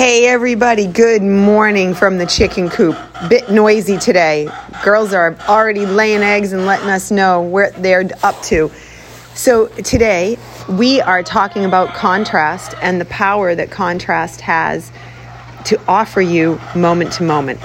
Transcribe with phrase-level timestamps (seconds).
[0.00, 2.96] Hey everybody, good morning from the chicken coop.
[3.28, 4.48] Bit noisy today.
[4.82, 8.70] Girls are already laying eggs and letting us know where they're up to.
[9.34, 10.38] So today
[10.70, 14.90] we are talking about contrast and the power that contrast has
[15.66, 17.60] to offer you moment to moment.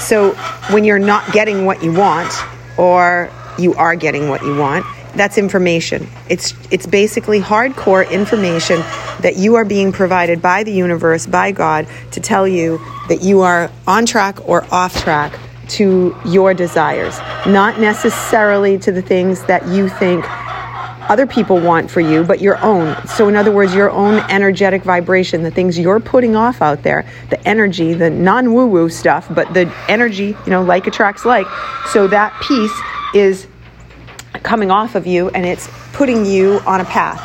[0.00, 0.32] So
[0.72, 2.34] when you're not getting what you want
[2.76, 4.84] or you are getting what you want,
[5.16, 6.06] that's information.
[6.28, 8.80] It's it's basically hardcore information
[9.20, 12.78] that you are being provided by the universe, by God, to tell you
[13.08, 19.02] that you are on track or off track to your desires, not necessarily to the
[19.02, 20.24] things that you think
[21.08, 22.96] other people want for you, but your own.
[23.06, 27.04] So, in other words, your own energetic vibration, the things you're putting off out there,
[27.30, 31.46] the energy, the non woo woo stuff, but the energy, you know, like attracts like.
[31.88, 32.72] So, that piece
[33.14, 33.46] is
[34.42, 37.20] coming off of you and it's putting you on a path.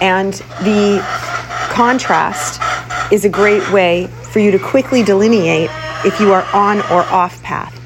[0.00, 1.04] And the
[1.70, 2.60] contrast
[3.12, 5.70] is a great way for you to quickly delineate
[6.04, 7.78] if you are on or off path.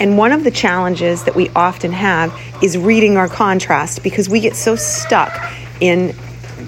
[0.00, 4.40] And one of the challenges that we often have is reading our contrast because we
[4.40, 5.32] get so stuck
[5.80, 6.08] in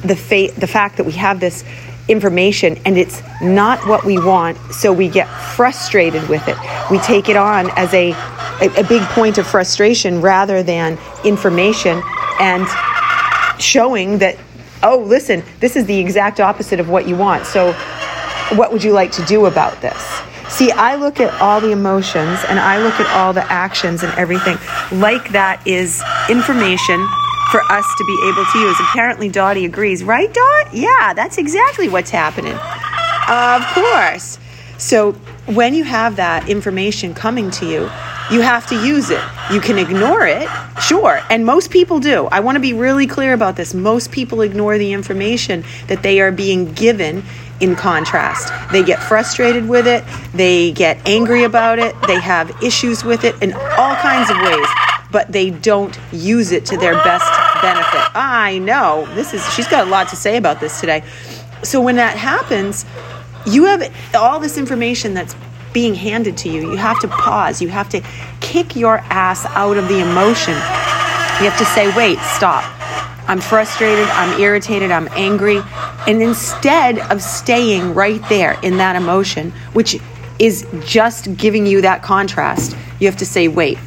[0.04, 1.64] the fa- the fact that we have this
[2.08, 6.56] information and it's not what we want, so we get frustrated with it.
[6.90, 8.12] We take it on as a
[8.60, 12.02] a, a big point of frustration rather than information
[12.40, 12.66] and
[13.60, 14.36] showing that
[14.82, 17.46] oh, listen, this is the exact opposite of what you want.
[17.46, 17.72] So,
[18.56, 20.02] what would you like to do about this?
[20.48, 24.12] See, I look at all the emotions and I look at all the actions and
[24.18, 24.58] everything
[24.98, 27.06] like that is information
[27.52, 28.76] for us to be able to use.
[28.80, 30.74] Apparently, Dottie agrees, right, Dot?
[30.74, 32.58] Yeah, that's exactly what's happening.
[33.28, 34.38] Of course.
[34.78, 35.12] So,
[35.46, 37.90] when you have that information coming to you,
[38.30, 39.22] you have to use it.
[39.52, 40.48] You can ignore it,
[40.80, 42.26] sure, and most people do.
[42.26, 43.74] I want to be really clear about this.
[43.74, 47.24] Most people ignore the information that they are being given
[47.60, 48.52] in contrast.
[48.72, 53.40] They get frustrated with it, they get angry about it, they have issues with it
[53.42, 54.66] in all kinds of ways,
[55.12, 57.30] but they don't use it to their best
[57.60, 58.00] benefit.
[58.14, 59.06] I know.
[59.14, 61.02] This is she's got a lot to say about this today.
[61.62, 62.86] So when that happens,
[63.46, 65.34] you have all this information that's
[65.72, 66.70] being handed to you.
[66.70, 67.62] You have to pause.
[67.62, 68.02] You have to
[68.40, 70.54] kick your ass out of the emotion.
[70.54, 72.64] You have to say, wait, stop.
[73.28, 75.60] I'm frustrated, I'm irritated, I'm angry.
[76.08, 79.96] And instead of staying right there in that emotion, which
[80.38, 83.78] is just giving you that contrast, you have to say, wait,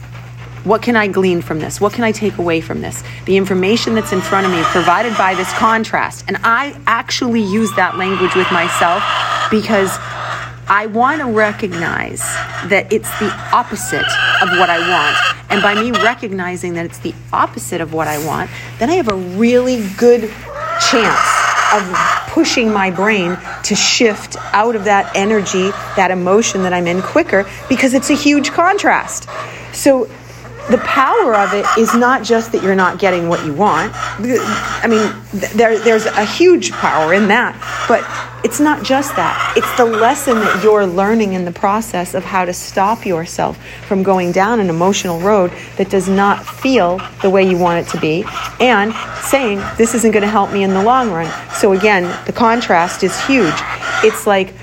[0.63, 1.81] what can I glean from this?
[1.81, 3.03] What can I take away from this?
[3.25, 6.23] The information that's in front of me provided by this contrast.
[6.27, 9.03] And I actually use that language with myself
[9.51, 9.97] because
[10.67, 12.21] I want to recognize
[12.67, 14.07] that it's the opposite
[14.41, 15.51] of what I want.
[15.51, 19.09] And by me recognizing that it's the opposite of what I want, then I have
[19.09, 20.31] a really good
[20.89, 26.87] chance of pushing my brain to shift out of that energy, that emotion that I'm
[26.87, 29.27] in quicker because it's a huge contrast.
[29.73, 30.05] So
[30.69, 33.91] the power of it is not just that you're not getting what you want.
[33.93, 35.13] I mean,
[35.55, 37.53] there, there's a huge power in that,
[37.87, 38.01] but
[38.43, 39.53] it's not just that.
[39.55, 44.03] It's the lesson that you're learning in the process of how to stop yourself from
[44.03, 47.99] going down an emotional road that does not feel the way you want it to
[47.99, 48.25] be
[48.59, 48.93] and
[49.23, 51.31] saying, this isn't going to help me in the long run.
[51.53, 53.55] So, again, the contrast is huge.
[54.03, 54.53] It's like,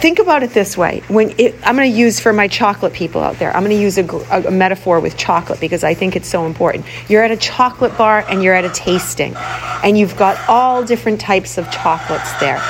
[0.00, 1.02] think about it this way.
[1.08, 3.54] When it, i'm going to use for my chocolate people out there.
[3.54, 6.86] I'm going to use a, a, metaphor with chocolate because i think it's so important.
[7.08, 9.34] You're at a chocolate bar and you're at a tasting
[9.82, 12.60] and you've got all different types of chocolates there.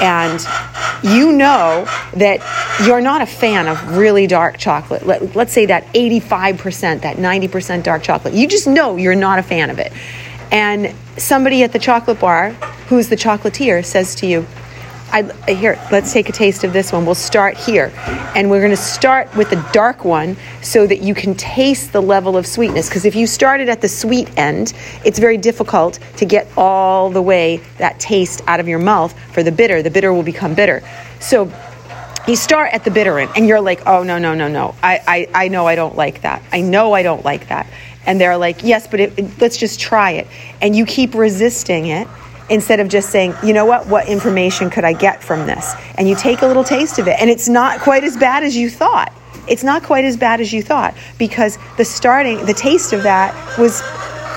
[0.00, 0.40] And
[1.02, 2.40] you know that
[2.86, 5.06] you're not a fan of really dark chocolate.
[5.06, 8.34] Let, let's say that 85% that 90% dark chocolate.
[8.34, 9.92] You just know you're not a fan of it.
[10.52, 12.50] And somebody at the chocolate bar
[12.88, 14.46] who's the chocolatier says to you
[15.16, 17.06] I, here, let's take a taste of this one.
[17.06, 17.90] We'll start here.
[18.34, 22.02] And we're going to start with the dark one so that you can taste the
[22.02, 22.90] level of sweetness.
[22.90, 24.74] Because if you started at the sweet end,
[25.06, 29.42] it's very difficult to get all the way that taste out of your mouth for
[29.42, 29.82] the bitter.
[29.82, 30.82] The bitter will become bitter.
[31.18, 31.50] So
[32.28, 34.74] you start at the bitter end and you're like, oh, no, no, no, no.
[34.82, 35.00] I,
[35.34, 36.42] I, I know I don't like that.
[36.52, 37.66] I know I don't like that.
[38.04, 40.26] And they're like, yes, but it, it, let's just try it.
[40.60, 42.06] And you keep resisting it
[42.48, 45.74] instead of just saying, you know what, what information could I get from this?
[45.96, 48.56] And you take a little taste of it, and it's not quite as bad as
[48.56, 49.12] you thought.
[49.48, 53.32] it's not quite as bad as you thought because the starting, the taste of that
[53.58, 53.80] was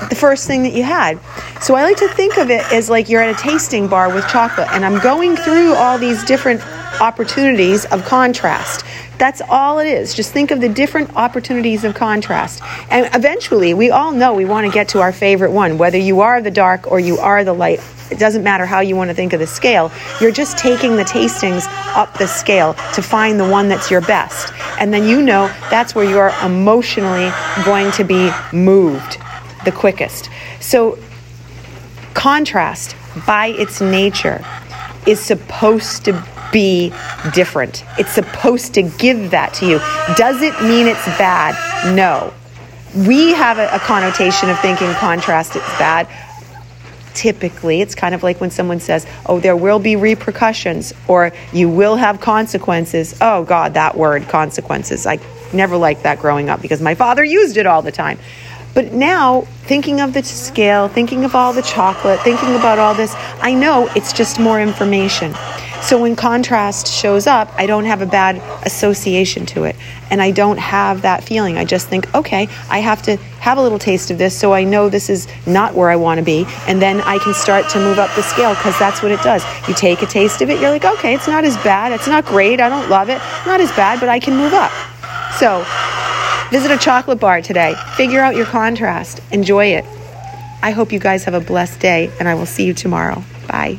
[0.08, 1.18] the first thing that you had.
[1.60, 4.26] So I like to think of it as like you're at a tasting bar with
[4.28, 6.60] chocolate and I'm going through all these different
[7.00, 8.84] opportunities of contrast.
[9.18, 10.14] That's all it is.
[10.14, 12.62] Just think of the different opportunities of contrast.
[12.90, 16.20] And eventually, we all know we want to get to our favorite one, whether you
[16.20, 17.80] are the dark or you are the light.
[18.10, 19.92] It doesn't matter how you want to think of the scale.
[20.20, 24.52] You're just taking the tastings up the scale to find the one that's your best.
[24.78, 27.30] And then you know that's where you're emotionally
[27.64, 29.18] going to be moved
[29.64, 30.30] the quickest.
[30.60, 30.98] So,
[32.14, 34.44] contrast by its nature
[35.06, 36.12] is supposed to
[36.52, 36.92] be
[37.32, 37.84] different.
[37.98, 39.78] It's supposed to give that to you.
[40.16, 41.54] Does it mean it's bad?
[41.94, 42.32] No.
[43.06, 46.08] We have a, a connotation of thinking contrast is bad.
[47.14, 51.68] Typically, it's kind of like when someone says, Oh, there will be repercussions, or you
[51.68, 53.16] will have consequences.
[53.20, 55.06] Oh, God, that word, consequences.
[55.06, 55.18] I
[55.52, 58.18] never liked that growing up because my father used it all the time.
[58.72, 63.14] But now, thinking of the scale, thinking of all the chocolate, thinking about all this,
[63.40, 65.34] I know it's just more information.
[65.82, 69.76] So when contrast shows up, I don't have a bad association to it.
[70.10, 71.56] And I don't have that feeling.
[71.56, 74.62] I just think, okay, I have to have a little taste of this so I
[74.64, 76.44] know this is not where I want to be.
[76.66, 79.42] And then I can start to move up the scale because that's what it does.
[79.66, 81.92] You take a taste of it, you're like, okay, it's not as bad.
[81.92, 82.60] It's not great.
[82.60, 83.20] I don't love it.
[83.46, 84.72] Not as bad, but I can move up.
[85.38, 85.64] So
[86.50, 87.74] visit a chocolate bar today.
[87.96, 89.20] Figure out your contrast.
[89.32, 89.84] Enjoy it.
[90.62, 93.24] I hope you guys have a blessed day, and I will see you tomorrow.
[93.48, 93.78] Bye.